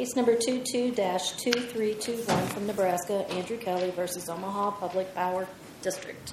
[0.00, 5.46] Case number 22-2321 from Nebraska, Andrew Kelly versus Omaha Public Power
[5.82, 6.32] District.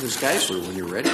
[0.00, 0.16] Ms.
[0.16, 1.10] Geisler, when you're ready.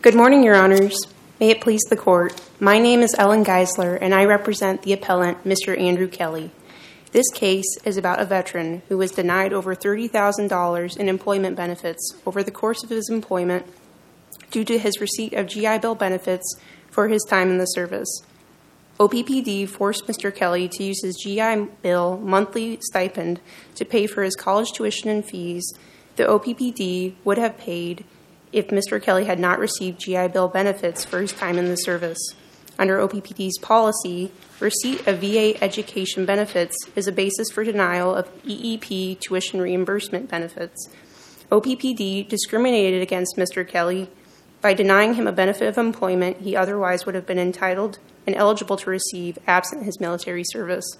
[0.00, 0.96] Good morning, Your Honors.
[1.40, 2.40] May it please the Court.
[2.60, 5.76] My name is Ellen Geisler, and I represent the appellant, Mr.
[5.76, 6.52] Andrew Kelly.
[7.10, 12.44] This case is about a veteran who was denied over $30,000 in employment benefits over
[12.44, 13.66] the course of his employment
[14.52, 16.56] due to his receipt of GI Bill benefits
[16.88, 18.22] for his time in the service.
[19.00, 20.32] OPPD forced Mr.
[20.32, 23.40] Kelly to use his GI Bill monthly stipend
[23.74, 25.64] to pay for his college tuition and fees
[26.14, 28.04] the OPPD would have paid
[28.54, 29.02] if Mr.
[29.02, 32.34] Kelly had not received GI Bill benefits for his time in the service.
[32.78, 39.20] Under OPPD's policy, receipt of VA education benefits is a basis for denial of EEP
[39.20, 40.88] tuition reimbursement benefits.
[41.50, 43.66] OPPD discriminated against Mr.
[43.66, 44.08] Kelly
[44.60, 48.76] by denying him a benefit of employment he otherwise would have been entitled and eligible
[48.76, 50.96] to receive absent his military service.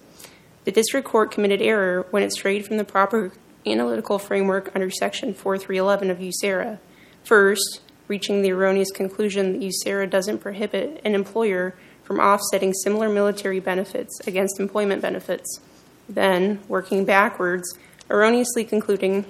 [0.65, 3.31] The district court committed error when it strayed from the proper
[3.65, 6.79] analytical framework under Section 4311 of USERRA.
[7.25, 13.59] First, reaching the erroneous conclusion that USERRA doesn't prohibit an employer from offsetting similar military
[13.59, 15.59] benefits against employment benefits.
[16.07, 17.77] Then, working backwards,
[18.11, 19.25] erroneously concluding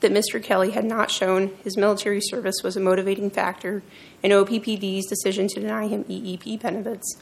[0.00, 0.42] that Mr.
[0.42, 3.82] Kelly had not shown his military service was a motivating factor
[4.22, 7.16] in OPPD's decision to deny him EEP benefits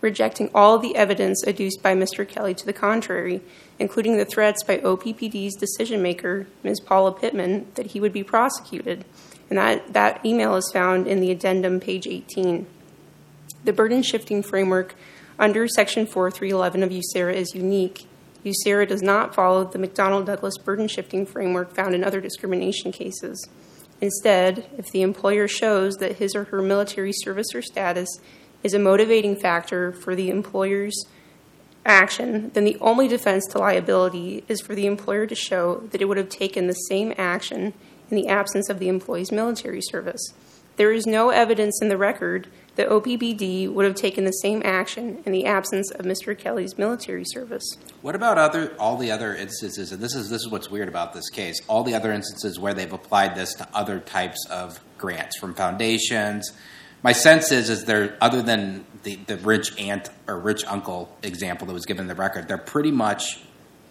[0.00, 2.28] rejecting all the evidence adduced by Mr.
[2.28, 3.40] Kelly to the contrary,
[3.78, 6.80] including the threats by OPPD's decision maker, Ms.
[6.80, 9.04] Paula Pittman, that he would be prosecuted.
[9.48, 12.66] And that, that email is found in the addendum, page 18.
[13.64, 14.94] The burden shifting framework
[15.38, 18.06] under Section 4311 of USERRA is unique.
[18.44, 23.48] USERRA does not follow the McDonnell Douglas burden shifting framework found in other discrimination cases.
[24.00, 28.08] Instead, if the employer shows that his or her military service or status
[28.62, 31.04] is a motivating factor for the employer's
[31.86, 36.04] action, then the only defense to liability is for the employer to show that it
[36.04, 37.72] would have taken the same action
[38.10, 40.32] in the absence of the employee's military service.
[40.76, 42.46] There is no evidence in the record
[42.76, 46.38] that OPPD would have taken the same action in the absence of Mr.
[46.38, 47.64] Kelly's military service.
[48.00, 49.90] What about other all the other instances?
[49.90, 51.60] And this is this is what's weird about this case.
[51.66, 56.52] All the other instances where they've applied this to other types of grants from foundations,
[57.02, 61.66] my sense is is there other than the, the rich aunt or rich uncle example
[61.66, 63.40] that was given in the record, they're pretty much,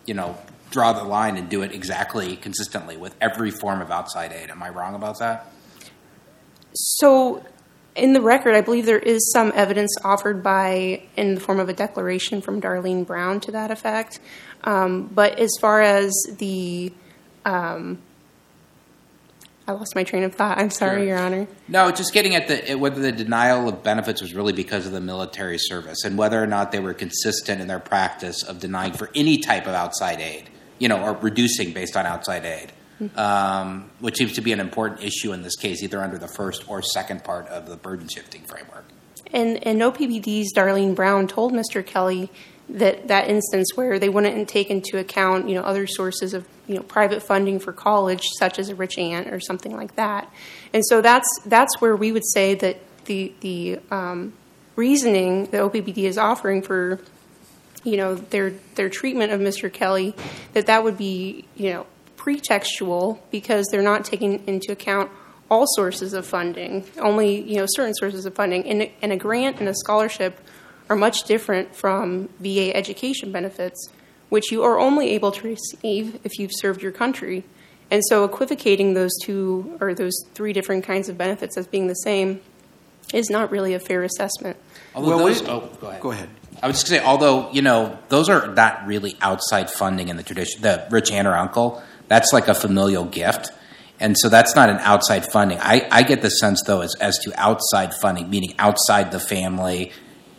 [0.05, 0.37] you know,
[0.69, 4.49] draw the line and do it exactly consistently with every form of outside aid.
[4.49, 5.49] Am I wrong about that?
[6.73, 7.43] So
[7.95, 11.69] in the record, I believe there is some evidence offered by in the form of
[11.69, 14.19] a declaration from Darlene Brown to that effect.
[14.63, 16.93] Um, but as far as the
[17.45, 17.99] um,
[19.67, 20.57] I lost my train of thought.
[20.57, 21.07] I'm sorry, sure.
[21.07, 21.47] Your Honor.
[21.67, 25.01] No, just getting at the whether the denial of benefits was really because of the
[25.01, 29.09] military service, and whether or not they were consistent in their practice of denying for
[29.13, 33.19] any type of outside aid, you know, or reducing based on outside aid, mm-hmm.
[33.19, 36.69] um, which seems to be an important issue in this case, either under the first
[36.69, 38.85] or second part of the burden shifting framework.
[39.33, 41.85] And, and OPPD's Darlene Brown told Mr.
[41.85, 42.31] Kelly
[42.69, 46.75] that that instance where they wouldn't take into account you know other sources of you
[46.75, 50.29] know private funding for college such as a rich aunt or something like that
[50.73, 54.33] and so that's that's where we would say that the the um,
[54.75, 56.99] reasoning that OPPD is offering for
[57.83, 59.71] you know their their treatment of Mr.
[59.71, 60.13] Kelly
[60.53, 61.85] that that would be you know
[62.17, 65.09] pretextual because they're not taking into account
[65.49, 69.59] all sources of funding only you know certain sources of funding and, and a grant
[69.59, 70.39] and a scholarship
[70.89, 73.89] are much different from VA education benefits,
[74.29, 77.43] which you are only able to receive if you've served your country.
[77.89, 81.93] And so equivocating those two or those three different kinds of benefits as being the
[81.93, 82.41] same
[83.13, 84.57] is not really a fair assessment.
[84.93, 86.01] Although well, those, oh, go ahead.
[86.01, 86.29] Go ahead.
[86.61, 90.09] I was just going to say, although you know, those are not really outside funding
[90.09, 90.61] in the tradition.
[90.61, 93.51] The rich aunt or uncle, that's like a familial gift,
[93.99, 95.59] and so that's not an outside funding.
[95.61, 99.91] I, I get the sense though, as as to outside funding, meaning outside the family,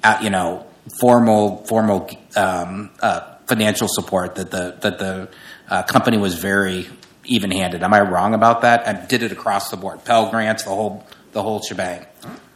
[0.02, 0.66] uh, you know,
[1.00, 5.28] formal formal um, uh, financial support that the that the
[5.68, 6.88] uh, company was very
[7.24, 7.82] even handed.
[7.82, 8.86] Am I wrong about that?
[8.86, 12.06] I did it across the board, Pell grants, the whole the whole shebang.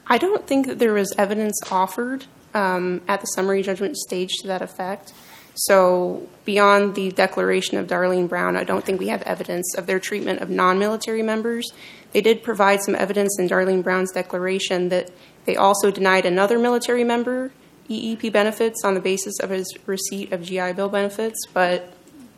[0.06, 4.48] I don't think that there was evidence offered um, at the summary judgment stage to
[4.48, 5.12] that effect.
[5.54, 10.00] So, beyond the declaration of Darlene Brown, I don't think we have evidence of their
[10.00, 11.70] treatment of non military members.
[12.12, 15.10] They did provide some evidence in Darlene Brown's declaration that
[15.44, 17.52] they also denied another military member
[17.90, 21.92] EEP benefits on the basis of his receipt of GI Bill benefits, but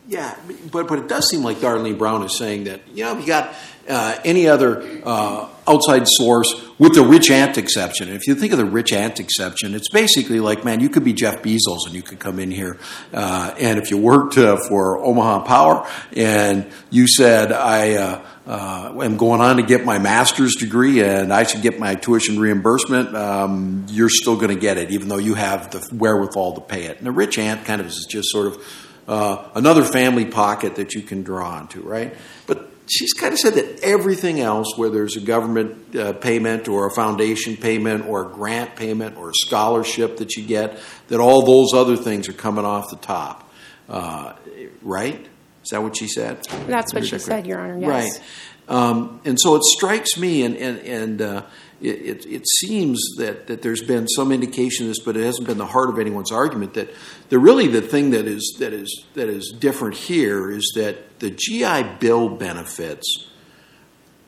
[0.07, 0.37] Yeah,
[0.71, 3.55] but but it does seem like Darlene Brown is saying that you know you got
[3.89, 8.09] uh, any other uh, outside source with the rich aunt exception.
[8.09, 11.13] If you think of the rich aunt exception, it's basically like man, you could be
[11.13, 12.79] Jeff Bezos and you could come in here,
[13.13, 17.95] uh, and if you worked uh, for Omaha Power and you said I.
[17.95, 22.39] Uh, am going on to get my master's degree and I should get my tuition
[22.39, 26.61] reimbursement, um, you're still going to get it, even though you have the wherewithal to
[26.61, 26.99] pay it.
[26.99, 31.01] And the rich aunt kind of is just sort of another family pocket that you
[31.01, 32.15] can draw onto, right?
[32.47, 36.87] But she's kind of said that everything else, where there's a government uh, payment or
[36.87, 40.79] a foundation payment or a grant payment or a scholarship that you get,
[41.09, 43.51] that all those other things are coming off the top,
[43.89, 44.35] uh,
[44.83, 45.27] right?
[45.63, 46.45] Is that what she said?
[46.67, 47.89] That's what she said, Your Honor, yes.
[47.89, 48.21] Right.
[48.67, 51.43] Um, and so it strikes me, and, and, and uh,
[51.85, 55.47] it, it, it seems that, that there's been some indication of this, but it hasn't
[55.47, 56.89] been the heart of anyone's argument that
[57.29, 61.31] the really the thing that is that is that is different here is that the
[61.31, 63.29] GI Bill benefits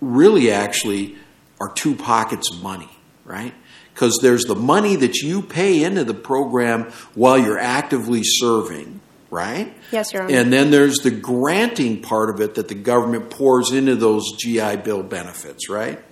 [0.00, 1.16] really actually
[1.58, 2.90] are two pockets of money,
[3.24, 3.54] right?
[3.94, 9.00] Because there's the money that you pay into the program while you're actively serving,
[9.30, 9.74] right?
[9.90, 10.34] Yes, Your Honor.
[10.34, 14.76] And then there's the granting part of it that the government pours into those GI
[14.76, 16.02] Bill benefits, right?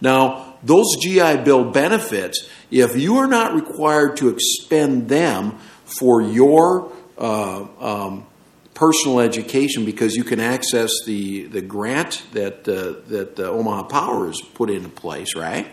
[0.00, 6.92] Now, those GI Bill benefits, if you are not required to expend them for your
[7.16, 8.26] uh, um,
[8.74, 14.26] personal education because you can access the, the grant that, uh, that uh, Omaha Power
[14.26, 15.66] has put into place, right?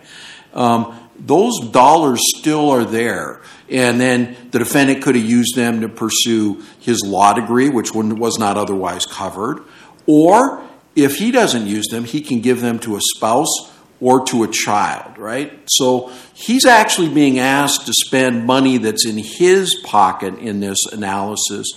[0.53, 3.41] Um, those dollars still are there.
[3.69, 8.39] And then the defendant could have used them to pursue his law degree, which was
[8.39, 9.63] not otherwise covered.
[10.07, 10.63] Or
[10.95, 14.47] if he doesn't use them, he can give them to a spouse or to a
[14.47, 15.59] child, right?
[15.67, 21.67] So he's actually being asked to spend money that's in his pocket in this analysis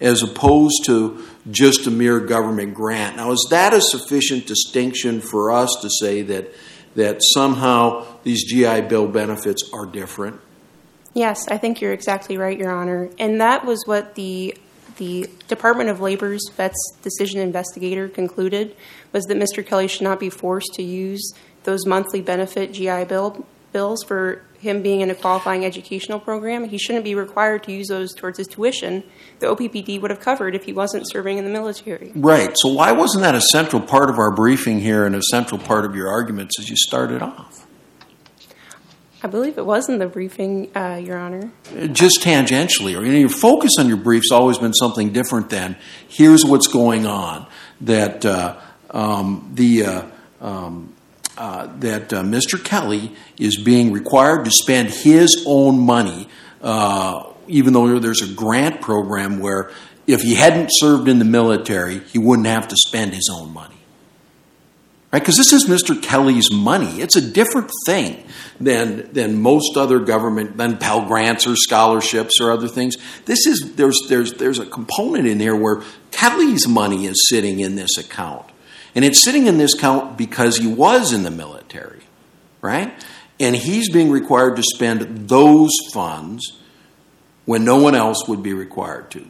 [0.00, 3.16] as opposed to just a mere government grant.
[3.16, 6.52] Now, is that a sufficient distinction for us to say that,
[6.96, 10.40] that somehow these GI Bill benefits are different?
[11.14, 13.10] Yes, I think you're exactly right, Your Honor.
[13.18, 14.56] And that was what the
[14.96, 18.74] the Department of Labor's vets decision investigator concluded
[19.12, 19.66] was that Mr.
[19.66, 21.34] Kelly should not be forced to use
[21.66, 26.64] those monthly benefit GI bill bills for him being in a qualifying educational program.
[26.64, 29.04] He shouldn't be required to use those towards his tuition.
[29.40, 32.10] The OPPD would have covered if he wasn't serving in the military.
[32.14, 32.54] Right.
[32.56, 35.84] So why wasn't that a central part of our briefing here and a central part
[35.84, 37.66] of your arguments as you started off?
[39.22, 41.50] I believe it was in the briefing, uh, Your Honor.
[41.92, 45.76] Just tangentially, or you know, your focus on your brief's always been something different than
[46.08, 47.46] here's what's going on.
[47.80, 48.56] That uh,
[48.90, 50.02] um, the uh,
[50.40, 50.95] um, uh,
[51.36, 52.62] that uh, Mr.
[52.62, 56.28] Kelly is being required to spend his own money,
[56.62, 59.70] uh, even though there's a grant program where
[60.06, 63.74] if he hadn't served in the military, he wouldn't have to spend his own money.
[65.12, 65.20] Right?
[65.20, 66.00] Because this is Mr.
[66.00, 67.00] Kelly's money.
[67.00, 68.24] It's a different thing
[68.60, 72.96] than, than most other government, than Pell Grants or scholarships or other things.
[73.24, 77.76] This is, there's, there's, there's a component in there where Kelly's money is sitting in
[77.76, 78.46] this account.
[78.96, 82.00] And it's sitting in this account because he was in the military,
[82.62, 82.92] right?
[83.38, 86.58] And he's being required to spend those funds
[87.44, 89.26] when no one else would be required to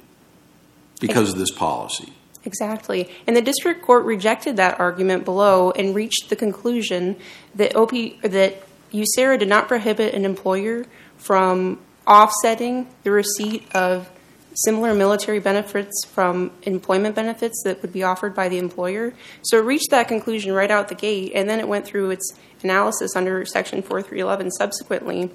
[1.01, 2.13] because of this policy.
[2.45, 3.11] Exactly.
[3.27, 7.17] And the district court rejected that argument below and reached the conclusion
[7.57, 7.91] that OP
[8.23, 10.87] that USERRA did not prohibit an employer
[11.19, 14.09] from offsetting the receipt of
[14.57, 19.13] similar military benefits from employment benefits that would be offered by the employer.
[19.43, 22.33] So it reached that conclusion right out the gate, and then it went through its
[22.63, 25.31] analysis under Section 4311 subsequently.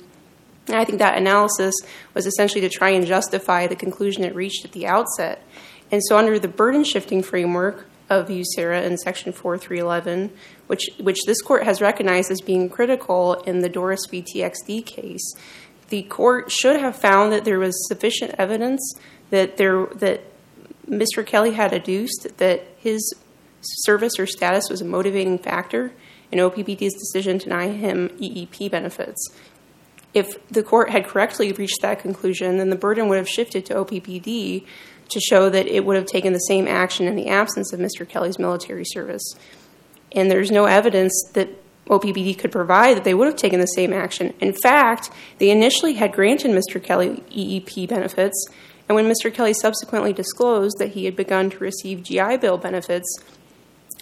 [0.68, 1.76] And I think that analysis
[2.14, 5.46] was essentially to try and justify the conclusion it reached at the outset.
[5.92, 10.32] And so, under the burden shifting framework of USERRA in Section 4311,
[10.68, 14.22] which, which this court has recognized as being critical in the Dorris v.
[14.22, 15.34] TXD case,
[15.92, 18.96] the court should have found that there was sufficient evidence
[19.30, 19.58] that
[20.90, 21.26] Mr.
[21.26, 23.14] Kelly had adduced that his
[23.62, 25.92] service or status was a motivating factor
[26.32, 29.30] in OPPD's decision to deny him EEP benefits.
[30.14, 33.76] If the court had correctly reached that conclusion, then the burden would have shifted to
[33.76, 34.66] OPPD
[35.10, 38.08] to show that it would have taken the same action in the absence of Mr.
[38.08, 39.36] Kelly's military service.
[40.14, 41.50] And there's no evidence that
[41.92, 44.34] OPPD could provide that they would have taken the same action.
[44.40, 46.82] In fact, they initially had granted Mr.
[46.82, 48.48] Kelly EEP benefits,
[48.88, 49.34] and when Mr.
[49.34, 53.08] Kelly subsequently disclosed that he had begun to receive GI Bill benefits,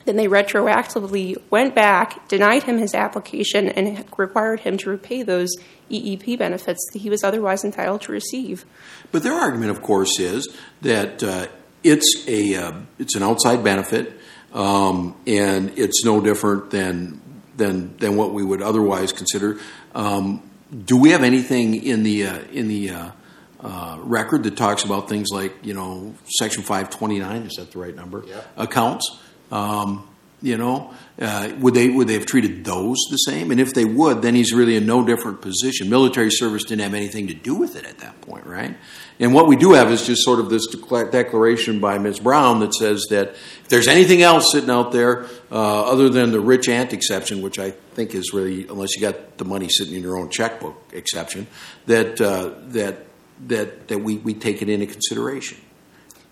[0.05, 5.49] Then they retroactively went back, denied him his application, and required him to repay those
[5.91, 8.65] EEP benefits that he was otherwise entitled to receive.
[9.11, 10.47] But their argument, of course, is
[10.81, 11.47] that uh,
[11.83, 14.17] it's a uh, it's an outside benefit,
[14.53, 17.21] um, and it's no different than
[17.59, 19.59] than than what we would otherwise consider.
[19.93, 20.49] Um,
[20.85, 23.11] do we have anything in the uh, in the uh,
[23.59, 27.43] uh, record that talks about things like you know Section five twenty nine?
[27.43, 28.23] Is that the right number?
[28.25, 28.41] Yeah.
[28.57, 29.19] Accounts.
[29.51, 30.07] Um,
[30.41, 33.51] you know, uh, would they would they have treated those the same?
[33.51, 35.89] And if they would, then he's really in no different position.
[35.89, 38.77] Military service didn't have anything to do with it at that point, right?
[39.19, 40.65] And what we do have is just sort of this
[41.11, 42.21] declaration by Ms.
[42.21, 46.39] Brown that says that if there's anything else sitting out there uh, other than the
[46.39, 50.01] rich aunt exception, which I think is really, unless you got the money sitting in
[50.01, 51.47] your own checkbook exception,
[51.87, 53.07] that uh, that
[53.47, 55.57] that that we, we take it into consideration.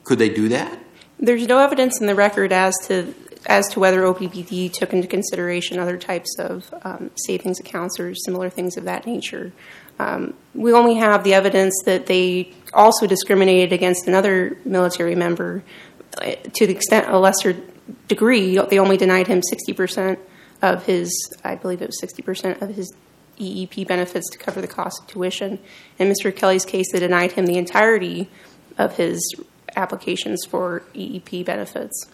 [0.05, 0.79] Could they do that?
[1.19, 3.13] There's no evidence in the record as to
[3.47, 8.49] as to whether OPPD took into consideration other types of um, savings accounts or similar
[8.49, 9.53] things of that nature.
[9.99, 15.63] Um, we only have the evidence that they also discriminated against another military member
[16.21, 17.55] uh, to the extent a lesser
[18.07, 18.59] degree.
[18.69, 20.19] They only denied him 60%
[20.61, 21.11] of his,
[21.43, 22.93] I believe it was 60% of his
[23.39, 25.59] EEP benefits to cover the cost of tuition.
[25.97, 26.35] In Mr.
[26.35, 28.29] Kelly's case, they denied him the entirety
[28.77, 29.21] of his
[29.75, 32.07] applications for EEP benefits.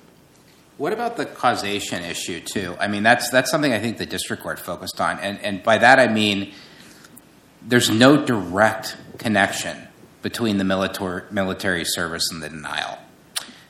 [0.77, 2.75] What about the causation issue too?
[2.79, 5.77] I mean, that's that's something I think the district court focused on, and and by
[5.77, 6.51] that I mean
[7.61, 9.87] there's no direct connection
[10.21, 12.97] between the military military service and the denial.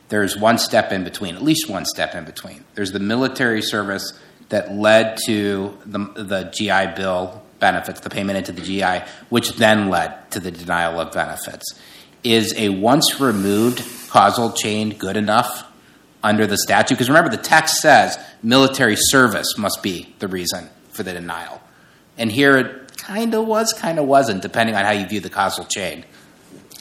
[0.09, 2.63] There's one step in between, at least one step in between.
[2.75, 4.13] There's the military service
[4.49, 9.89] that led to the the GI Bill benefits, the payment into the GI, which then
[9.89, 11.65] led to the denial of benefits.
[12.23, 15.65] Is a once removed causal chain good enough
[16.23, 16.95] under the statute?
[16.95, 21.61] Because remember, the text says military service must be the reason for the denial.
[22.17, 25.29] And here it kind of was, kind of wasn't, depending on how you view the
[25.29, 26.05] causal chain.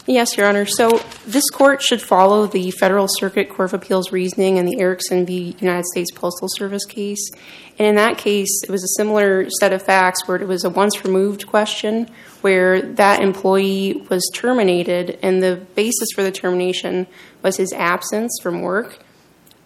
[0.05, 0.67] Yes, Your Honor.
[0.67, 5.25] So this court should follow the Federal Circuit Court of Appeals reasoning in the Erickson
[5.25, 5.55] v.
[5.61, 7.31] United States Postal Service case.
[7.79, 10.71] And in that case, it was a similar set of facts where it was a
[10.71, 17.07] once removed question where that employee was terminated, and the basis for the termination
[17.43, 18.99] was his absence from work.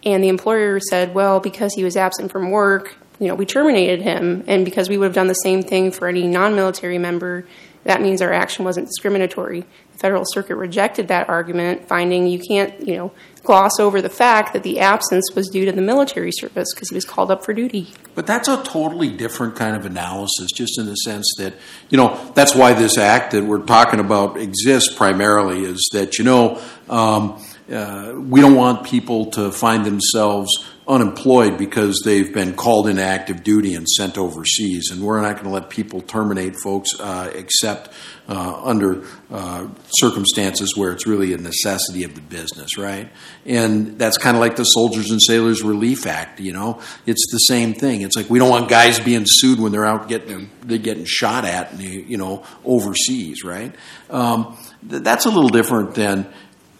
[0.03, 4.01] And the employer said, well, because he was absent from work, you know, we terminated
[4.01, 7.45] him, and because we would have done the same thing for any non military member,
[7.83, 9.61] that means our action wasn't discriminatory.
[9.93, 13.11] The Federal Circuit rejected that argument, finding you can't, you know,
[13.43, 16.95] gloss over the fact that the absence was due to the military service because he
[16.95, 17.93] was called up for duty.
[18.13, 21.53] But that's a totally different kind of analysis, just in the sense that,
[21.89, 26.25] you know, that's why this act that we're talking about exists primarily, is that, you
[26.25, 32.87] know, um, uh, we don't want people to find themselves unemployed because they've been called
[32.87, 34.89] into active duty and sent overseas.
[34.89, 37.89] And we're not going to let people terminate folks uh, except
[38.29, 43.11] uh, under uh, circumstances where it's really a necessity of the business, right?
[43.45, 46.81] And that's kind of like the Soldiers and Sailors Relief Act, you know?
[47.05, 48.01] It's the same thing.
[48.01, 51.43] It's like we don't want guys being sued when they're out getting, they're getting shot
[51.43, 53.75] at, you know, overseas, right?
[54.09, 56.33] Um, that's a little different than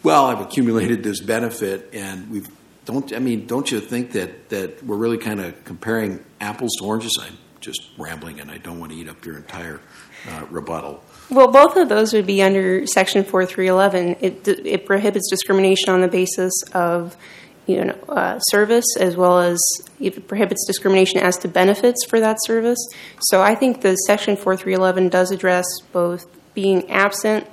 [0.04, 2.48] well, I've accumulated this benefit, and we've
[2.86, 3.14] don't.
[3.14, 7.20] I mean, don't you think that that we're really kind of comparing apples to oranges?
[7.22, 9.82] I'm just rambling, and I don't want to eat up your entire
[10.30, 11.04] uh, rebuttal.
[11.30, 14.16] Well, both of those would be under Section 4311.
[14.22, 17.18] It, it prohibits discrimination on the basis of
[17.66, 19.60] you know, uh, service as well as
[20.00, 22.80] it prohibits discrimination as to benefits for that service.
[23.20, 27.46] So I think the Section 4311 does address both being absent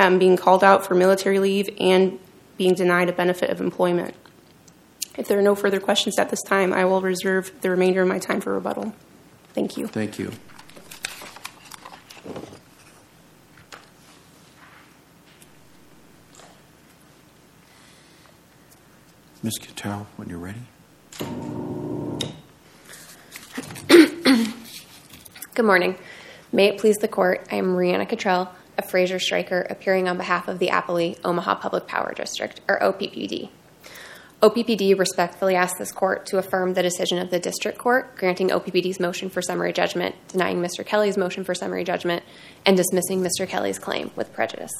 [0.00, 2.18] um, being called out for military leave, and
[2.56, 4.14] being denied a benefit of employment.
[5.18, 8.08] If there are no further questions at this time, I will reserve the remainder of
[8.08, 8.94] my time for rebuttal.
[9.52, 9.86] Thank you.
[9.88, 10.32] Thank you.
[19.42, 19.58] Ms.
[19.58, 20.60] Quintero, when you're ready.
[25.54, 25.96] Good morning.
[26.52, 30.48] May it please the court, I am Rihanna Cottrell of Fraser Stryker, appearing on behalf
[30.48, 33.50] of the Appellee Omaha Public Power District, or OPPD.
[34.42, 38.98] OPPD respectfully asks this court to affirm the decision of the district court granting OPPD's
[38.98, 40.84] motion for summary judgment, denying Mr.
[40.84, 42.22] Kelly's motion for summary judgment,
[42.64, 43.46] and dismissing Mr.
[43.46, 44.72] Kelly's claim with prejudice.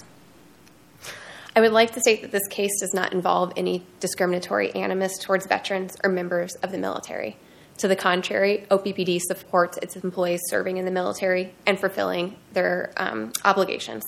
[1.55, 5.47] I would like to state that this case does not involve any discriminatory animus towards
[5.47, 7.37] veterans or members of the military.
[7.81, 13.33] To the contrary, OPPD supports its employees serving in the military and fulfilling their um,
[13.43, 14.05] obligations.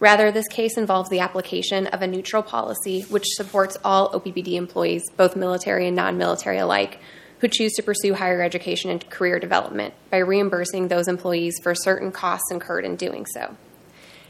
[0.00, 5.02] Rather, this case involves the application of a neutral policy which supports all OPPD employees,
[5.18, 6.98] both military and non military alike,
[7.40, 12.10] who choose to pursue higher education and career development by reimbursing those employees for certain
[12.10, 13.54] costs incurred in doing so.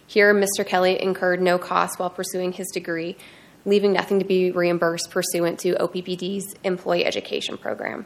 [0.05, 0.67] Here, Mr.
[0.67, 3.17] Kelly incurred no costs while pursuing his degree,
[3.65, 8.05] leaving nothing to be reimbursed pursuant to OPPD's employee education program.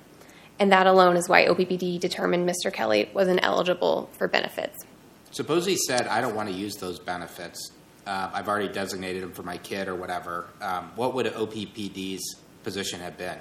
[0.59, 2.73] And that alone is why OPPD determined Mr.
[2.73, 4.85] Kelly was ineligible for benefits.
[5.31, 7.73] Suppose he said, I don't want to use those benefits.
[8.07, 10.47] Uh, I've already designated them for my kid or whatever.
[10.61, 13.39] Um, what would OPPD's position have been?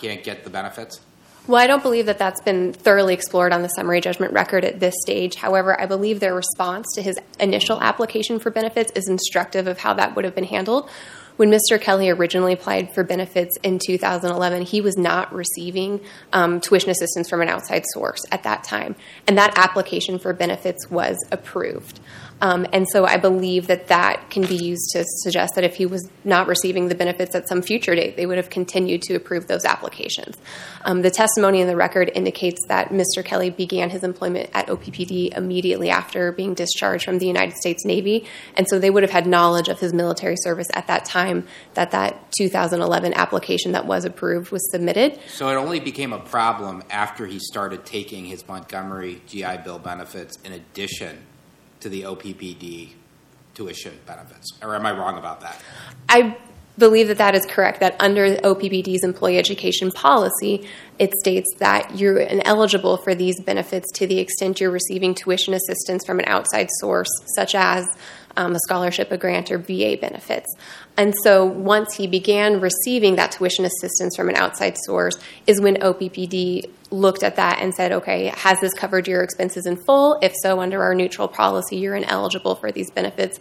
[0.00, 1.00] Can't get the benefits?
[1.46, 4.78] Well, I don't believe that that's been thoroughly explored on the summary judgment record at
[4.78, 5.34] this stage.
[5.34, 9.94] However, I believe their response to his initial application for benefits is instructive of how
[9.94, 10.88] that would have been handled.
[11.36, 11.80] When Mr.
[11.80, 16.00] Kelly originally applied for benefits in 2011, he was not receiving
[16.32, 18.94] um, tuition assistance from an outside source at that time,
[19.26, 22.00] and that application for benefits was approved.
[22.42, 25.86] Um, and so I believe that that can be used to suggest that if he
[25.86, 29.46] was not receiving the benefits at some future date, they would have continued to approve
[29.46, 30.36] those applications.
[30.84, 33.24] Um, the testimony in the record indicates that Mr.
[33.24, 38.26] Kelly began his employment at OPPD immediately after being discharged from the United States Navy,
[38.56, 41.92] and so they would have had knowledge of his military service at that time that
[41.92, 45.16] that 2011 application that was approved was submitted.
[45.28, 50.38] So it only became a problem after he started taking his Montgomery GI Bill benefits
[50.44, 51.22] in addition
[51.82, 52.90] to the OPPD
[53.54, 54.52] tuition benefits.
[54.62, 55.60] Or am I wrong about that?
[56.08, 56.36] I
[56.78, 60.66] believe that that is correct, that under OPPD's employee education policy,
[60.98, 66.04] it states that you're ineligible for these benefits to the extent you're receiving tuition assistance
[66.06, 67.86] from an outside source, such as
[68.36, 70.54] um, a scholarship, a grant, or VA benefits.
[70.96, 75.76] And so once he began receiving that tuition assistance from an outside source, is when
[75.76, 80.18] OPPD looked at that and said, okay, has this covered your expenses in full?
[80.20, 83.38] If so, under our neutral policy, you're ineligible for these benefits.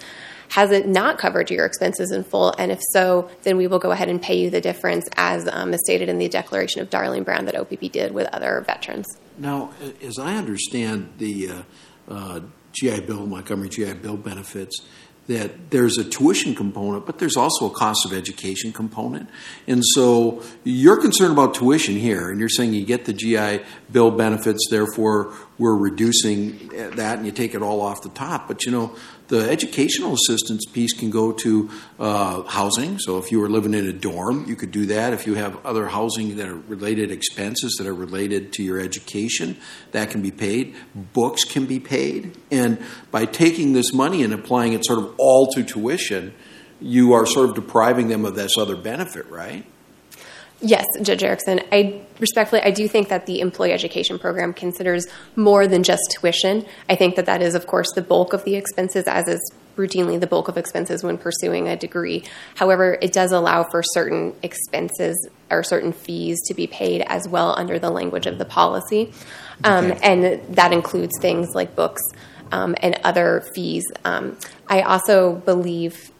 [0.49, 2.53] Has it not covered your expenses in full?
[2.57, 5.73] And if so, then we will go ahead and pay you the difference, as um,
[5.73, 9.05] is stated in the Declaration of Darlene Brown that OPP did with other veterans.
[9.37, 11.61] Now, as I understand the uh,
[12.09, 12.39] uh,
[12.73, 14.85] GI Bill, Montgomery GI Bill benefits,
[15.27, 19.29] that there's a tuition component, but there's also a cost of education component.
[19.67, 24.11] And so you're concerned about tuition here, and you're saying you get the GI Bill
[24.11, 28.47] benefits, therefore we're reducing that and you take it all off the top.
[28.47, 28.95] But you know,
[29.31, 32.99] the educational assistance piece can go to uh, housing.
[32.99, 35.13] So if you were living in a dorm, you could do that.
[35.13, 39.55] If you have other housing that are related expenses that are related to your education,
[39.93, 40.75] that can be paid.
[40.93, 42.37] Books can be paid.
[42.51, 46.33] And by taking this money and applying it sort of all to tuition,
[46.81, 49.65] you are sort of depriving them of this other benefit, right?
[50.61, 51.61] Yes, Judge Erickson.
[51.71, 56.65] I respectfully, I do think that the employee education program considers more than just tuition.
[56.87, 60.19] I think that that is, of course, the bulk of the expenses, as is routinely
[60.19, 62.23] the bulk of expenses when pursuing a degree.
[62.55, 67.55] However, it does allow for certain expenses or certain fees to be paid as well
[67.57, 69.11] under the language of the policy.
[69.63, 72.01] Um, and that includes things like books
[72.51, 73.85] um, and other fees.
[74.05, 76.11] Um, I also believe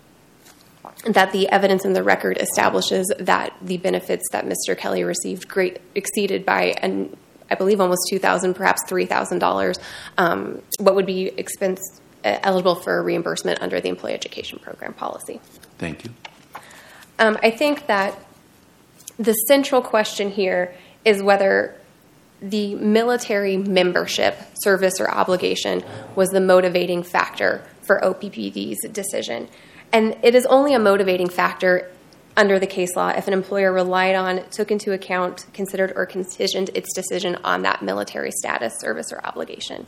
[1.05, 4.77] that the evidence in the record establishes that the benefits that Mr.
[4.77, 7.15] Kelly received great exceeded by an
[7.49, 9.77] I believe almost two thousand, perhaps three thousand um, dollars.
[10.79, 11.81] What would be expense
[12.23, 15.41] uh, eligible for reimbursement under the employee education program policy?
[15.77, 16.11] Thank you.
[17.19, 18.17] Um, I think that
[19.19, 21.75] the central question here is whether
[22.41, 25.83] the military membership, service, or obligation
[26.15, 29.47] was the motivating factor for OPPD's decision.
[29.93, 31.91] And it is only a motivating factor
[32.37, 36.71] under the case law if an employer relied on, took into account, considered, or conditioned
[36.73, 39.85] its decision on that military status, service, or obligation.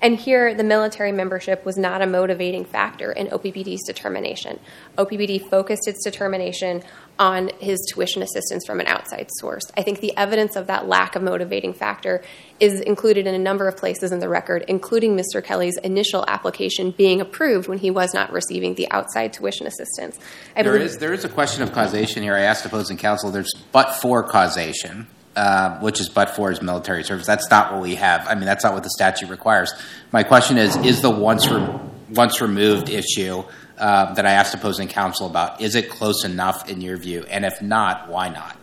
[0.00, 4.58] And here, the military membership was not a motivating factor in OPPD's determination.
[4.98, 6.82] OPPD focused its determination
[7.18, 9.62] on his tuition assistance from an outside source.
[9.76, 12.22] I think the evidence of that lack of motivating factor
[12.58, 15.42] is included in a number of places in the record, including Mr.
[15.42, 20.18] Kelly's initial application being approved when he was not receiving the outside tuition assistance.
[20.56, 22.34] I there is there is a question of causation here.
[22.34, 23.30] I asked opposing counsel.
[23.30, 25.06] There's but for causation.
[25.36, 27.26] Uh, which is but for his military service.
[27.26, 28.24] That's not what we have.
[28.28, 29.74] I mean, that's not what the statute requires.
[30.12, 33.42] My question is: Is the once re- once removed issue
[33.76, 37.24] uh, that I asked opposing counsel about is it close enough in your view?
[37.28, 38.56] And if not, why not?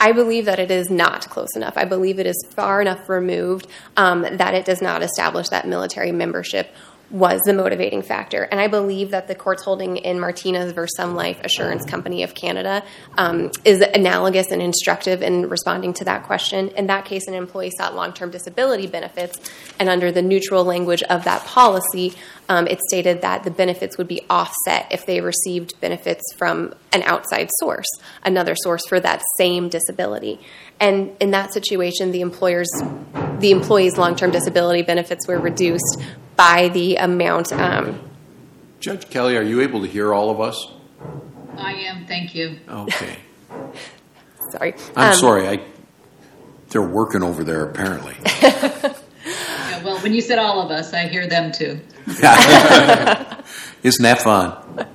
[0.00, 1.74] I believe that it is not close enough.
[1.76, 6.12] I believe it is far enough removed um, that it does not establish that military
[6.12, 6.74] membership
[7.10, 8.42] was the motivating factor.
[8.42, 12.34] And I believe that the court's holding in Martinez versus Sun Life Assurance Company of
[12.34, 12.82] Canada
[13.16, 16.68] um, is analogous and instructive in responding to that question.
[16.70, 19.38] In that case, an employee sought long term disability benefits,
[19.78, 22.14] and under the neutral language of that policy,
[22.48, 27.02] um, it stated that the benefits would be offset if they received benefits from an
[27.02, 27.86] outside source,
[28.24, 30.38] another source for that same disability.
[30.80, 32.70] And in that situation, the employer's
[33.38, 36.02] the employee's long-term disability benefits were reduced
[36.36, 37.52] by the amount.
[37.52, 38.00] Um,
[38.80, 40.70] Judge Kelly, are you able to hear all of us?
[41.56, 42.58] I am, thank you.
[42.68, 43.16] Okay.
[44.52, 45.48] sorry, I'm Um, sorry.
[45.48, 45.60] I
[46.70, 48.14] they're working over there apparently.
[49.26, 51.80] Yeah, well, when you said all of us, I hear them too.
[53.82, 54.86] Isn't that fun?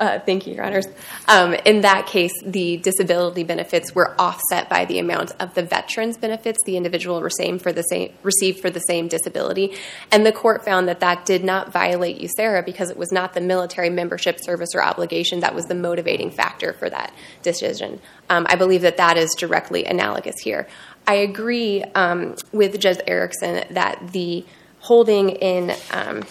[0.00, 0.86] Uh, thank you, Your Honors.
[1.28, 6.16] Um, in that case, the disability benefits were offset by the amount of the veterans'
[6.16, 9.76] benefits the individual received for the same, received for the same disability.
[10.10, 13.42] And the court found that that did not violate USERRA because it was not the
[13.42, 17.12] military membership, service, or obligation that was the motivating factor for that
[17.42, 18.00] decision.
[18.30, 20.66] Um, I believe that that is directly analogous here.
[21.06, 24.46] I agree um, with Judge Erickson that the
[24.80, 26.22] holding in um,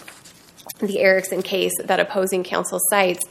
[0.80, 3.24] the Erickson case that opposing counsel cites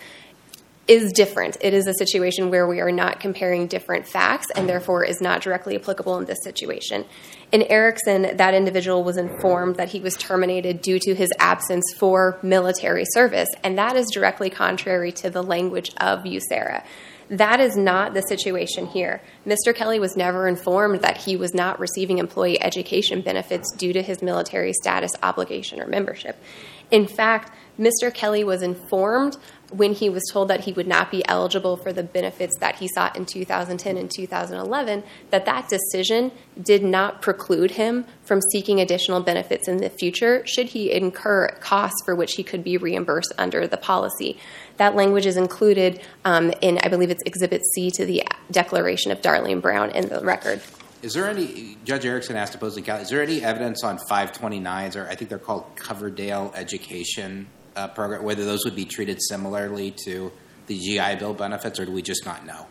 [0.89, 1.55] is different.
[1.61, 5.43] It is a situation where we are not comparing different facts and therefore is not
[5.43, 7.05] directly applicable in this situation.
[7.51, 12.39] In Erickson, that individual was informed that he was terminated due to his absence for
[12.41, 16.83] military service, and that is directly contrary to the language of USERRA.
[17.29, 19.21] That is not the situation here.
[19.45, 19.75] Mr.
[19.75, 24.23] Kelly was never informed that he was not receiving employee education benefits due to his
[24.23, 26.41] military status, obligation, or membership.
[26.89, 28.13] In fact, Mr.
[28.13, 29.37] Kelly was informed
[29.71, 32.87] when he was told that he would not be eligible for the benefits that he
[32.87, 39.21] sought in 2010 and 2011 that that decision did not preclude him from seeking additional
[39.21, 43.67] benefits in the future should he incur costs for which he could be reimbursed under
[43.67, 44.37] the policy.
[44.79, 49.21] That language is included um, in, I believe it's Exhibit C to the Declaration of
[49.21, 50.61] Darlene Brown in the record.
[51.01, 55.09] Is there any, Judge Erickson asked opposing counsel, is there any evidence on 529s, or
[55.09, 60.31] I think they're called Coverdell Education uh, Program, whether those would be treated similarly to
[60.69, 62.67] the GI Bill benefits, or do we just not know?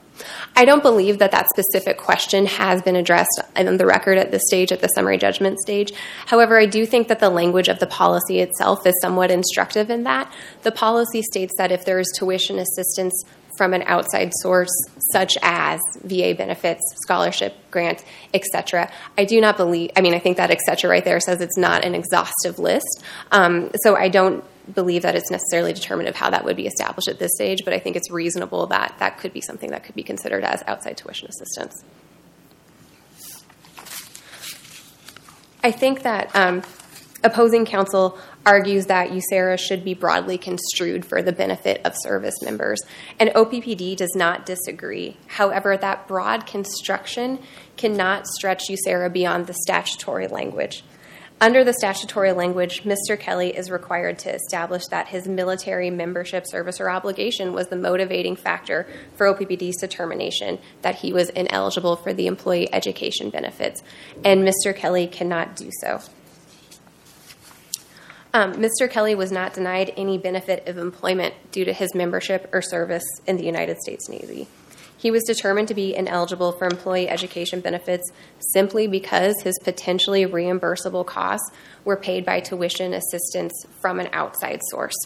[0.56, 4.42] I don't believe that that specific question has been addressed on the record at this
[4.46, 5.92] stage, at the summary judgment stage.
[6.26, 10.04] However, I do think that the language of the policy itself is somewhat instructive in
[10.04, 10.32] that.
[10.62, 13.24] The policy states that if there is tuition assistance
[13.56, 14.70] from an outside source,
[15.12, 18.90] such as VA benefits, scholarship, grant, etc.
[19.18, 19.90] I do not believe.
[19.96, 20.88] I mean, I think that etc.
[20.88, 23.04] right there says it's not an exhaustive list.
[23.32, 27.18] Um, so I don't believe that it's necessarily determinative how that would be established at
[27.18, 27.64] this stage.
[27.64, 30.62] But I think it's reasonable that that could be something that could be considered as
[30.66, 31.84] outside tuition assistance.
[35.62, 36.62] I think that um,
[37.24, 42.80] opposing counsel argues that USERRA should be broadly construed for the benefit of service members,
[43.18, 45.16] and OPPD does not disagree.
[45.26, 47.40] However, that broad construction
[47.76, 50.84] cannot stretch USERRA beyond the statutory language.
[51.40, 53.18] Under the statutory language, Mr.
[53.18, 58.34] Kelly is required to establish that his military membership, service, or obligation was the motivating
[58.34, 63.84] factor for OPPD's determination that he was ineligible for the employee education benefits,
[64.24, 64.74] and Mr.
[64.74, 66.00] Kelly cannot do so.
[68.34, 68.90] Um, Mr.
[68.90, 73.36] Kelly was not denied any benefit of employment due to his membership or service in
[73.36, 74.48] the United States Navy.
[74.98, 78.10] He was determined to be ineligible for employee education benefits
[78.52, 81.50] simply because his potentially reimbursable costs
[81.84, 84.96] were paid by tuition assistance from an outside source.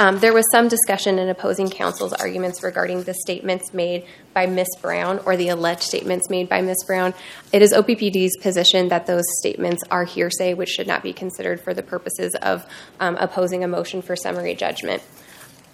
[0.00, 4.68] Um, there was some discussion in opposing counsel's arguments regarding the statements made by Ms.
[4.80, 6.84] Brown or the alleged statements made by Ms.
[6.86, 7.14] Brown.
[7.52, 11.74] It is OPPD's position that those statements are hearsay, which should not be considered for
[11.74, 12.64] the purposes of
[13.00, 15.02] um, opposing a motion for summary judgment.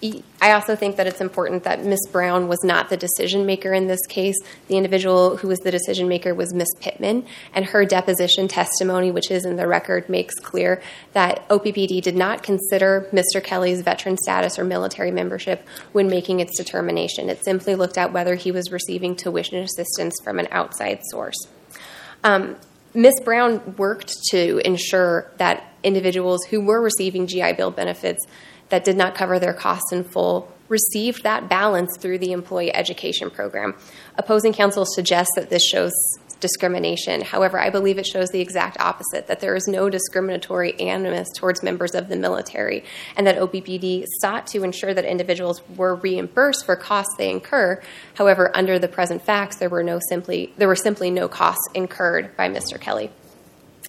[0.03, 2.07] I also think that it's important that Ms.
[2.11, 4.35] Brown was not the decision maker in this case.
[4.67, 6.67] The individual who was the decision maker was Ms.
[6.79, 10.81] Pittman, and her deposition testimony, which is in the record, makes clear
[11.13, 13.43] that OPPD did not consider Mr.
[13.43, 17.29] Kelly's veteran status or military membership when making its determination.
[17.29, 21.47] It simply looked at whether he was receiving tuition assistance from an outside source.
[22.23, 22.57] Um,
[22.93, 23.19] Ms.
[23.23, 28.25] Brown worked to ensure that individuals who were receiving GI Bill benefits
[28.69, 33.29] that did not cover their costs in full received that balance through the employee education
[33.29, 33.75] program.
[34.17, 35.93] Opposing counsel suggests that this shows
[36.39, 37.21] discrimination.
[37.21, 41.63] However, I believe it shows the exact opposite that there is no discriminatory animus towards
[41.63, 42.83] members of the military,
[43.15, 47.81] and that OPPD sought to ensure that individuals were reimbursed for costs they incur.
[48.15, 52.35] However, under the present facts, there were no simply there were simply no costs incurred
[52.35, 52.79] by Mr.
[52.79, 53.11] Kelly.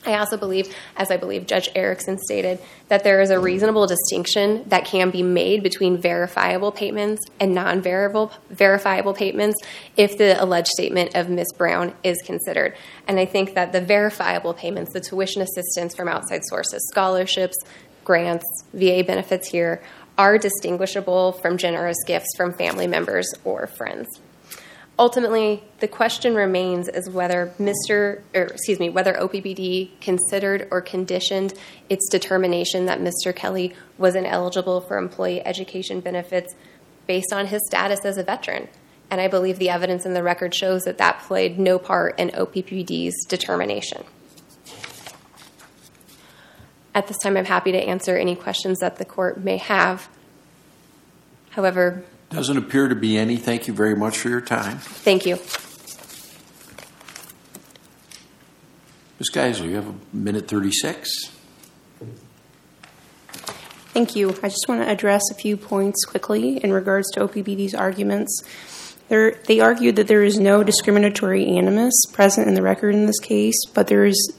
[0.07, 4.65] I also believe, as I believe Judge Erickson stated, that there is a reasonable distinction
[4.69, 9.59] that can be made between verifiable payments and non verifiable payments
[9.97, 11.49] if the alleged statement of Ms.
[11.59, 12.77] Brown is considered.
[13.09, 17.57] And I think that the verifiable payments, the tuition assistance from outside sources, scholarships,
[18.05, 19.83] grants, VA benefits here
[20.17, 24.07] are distinguishable from generous gifts from family members or friends.
[24.99, 28.23] Ultimately, the question remains is whether Mr.
[28.35, 31.53] or excuse me, whether OPPD considered or conditioned
[31.91, 33.35] its determination that Mr.
[33.35, 36.55] Kelly was ineligible for employee education benefits
[37.07, 38.69] based on his status as a veteran.
[39.11, 42.31] And I believe the evidence in the record shows that that played no part in
[42.31, 44.05] OPPD's determination.
[46.95, 50.09] At this time, I'm happy to answer any questions that the court may have.
[51.51, 53.37] However, Doesn't appear to be any.
[53.37, 54.79] Thank you very much for your time.
[54.79, 55.37] thank you.
[59.19, 59.31] Ms.
[59.31, 61.31] Geisler, you have a minute 36.
[63.95, 64.29] Thank you.
[64.43, 68.43] I just want to address a few points quickly in regards to OPPD's arguments.
[69.09, 73.19] They're, they argued that there is no discriminatory animus present in the record in this
[73.21, 74.37] case, but there is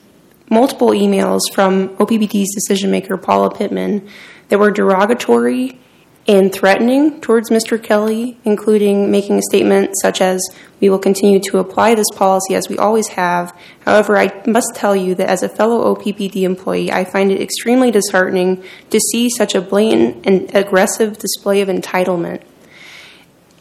[0.49, 4.07] multiple emails from OPPD's decision maker, Paula Pittman,
[4.49, 5.79] that were derogatory
[6.27, 7.81] and threatening towards Mr.
[7.81, 10.41] Kelly, including making a statement such as,
[10.81, 13.57] We will continue to apply this policy as we always have.
[13.85, 17.91] However, I must tell you that as a fellow OPPD employee, I find it extremely
[17.91, 22.43] disheartening to see such a blatant and aggressive display of entitlement.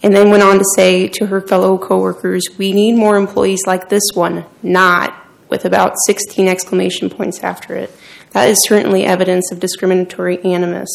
[0.02, 3.88] And then went on to say to her fellow coworkers, We need more employees like
[3.88, 5.14] this one, not
[5.48, 7.96] with about 16 exclamation points after it.
[8.33, 10.88] That is certainly evidence of discriminatory animus.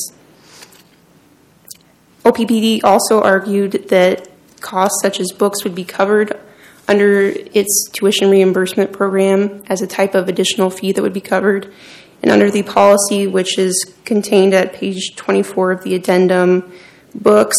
[2.24, 4.30] OPPD also argued that
[4.60, 6.40] costs such as books would be covered
[6.88, 11.74] under its tuition reimbursement program as a type of additional fee that would be covered.
[12.22, 16.72] And under the policy, which is contained at page 24 of the addendum,
[17.16, 17.58] books,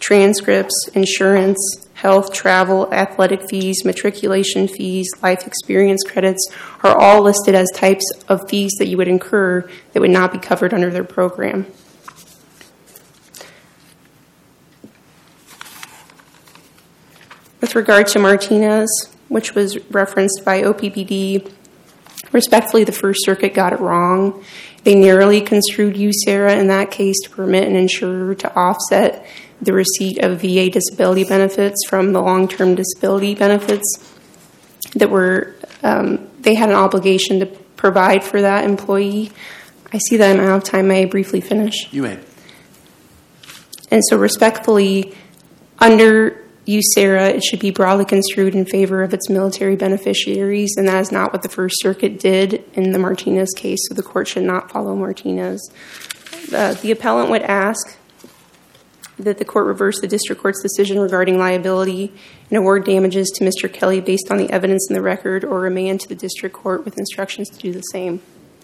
[0.00, 6.46] transcripts, insurance, health, travel, athletic fees, matriculation fees, life experience credits
[6.82, 10.38] are all listed as types of fees that you would incur that would not be
[10.38, 11.66] covered under their program.
[17.64, 21.50] With regard to Martinez, which was referenced by OPPD,
[22.30, 24.44] respectfully, the First Circuit got it wrong.
[24.82, 29.26] They narrowly construed USERRA in that case to permit an insurer to offset
[29.62, 34.14] the receipt of VA disability benefits from the long term disability benefits
[34.94, 39.32] that were, um, they had an obligation to provide for that employee.
[39.90, 40.88] I see that I'm out of time.
[40.88, 41.90] May I briefly finish?
[41.90, 42.18] You may.
[43.90, 45.14] And so, respectfully,
[45.78, 51.00] under USERRA, it should be broadly construed in favor of its military beneficiaries, and that
[51.00, 54.44] is not what the First Circuit did in the Martinez case, so the court should
[54.44, 55.70] not follow Martinez.
[56.54, 57.96] Uh, the appellant would ask
[59.18, 62.12] that the court reverse the district court's decision regarding liability
[62.50, 63.72] and award damages to Mr.
[63.72, 66.98] Kelly based on the evidence in the record or remand to the district court with
[66.98, 68.20] instructions to do the same.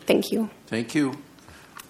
[0.07, 0.51] Thank you.
[0.67, 1.19] Thank you.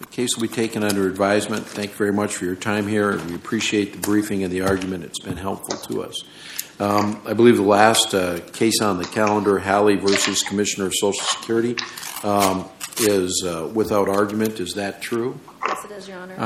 [0.01, 1.67] The case will be taken under advisement.
[1.67, 3.19] Thank you very much for your time here.
[3.19, 5.05] We appreciate the briefing and the argument.
[5.05, 6.25] It's been helpful to us.
[6.81, 11.23] Um, I believe the last uh, case on the calendar, Halley versus Commissioner of Social
[11.27, 11.77] Security,
[12.25, 12.67] um,
[12.99, 14.59] is uh, without argument.
[14.59, 15.39] Is that true?
[15.67, 16.41] Yes, it is, Your Honor.